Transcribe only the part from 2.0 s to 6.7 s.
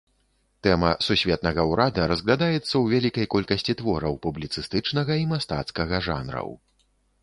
разглядаецца ў вялікай колькасці твораў публіцыстычнага і мастацкага жанраў.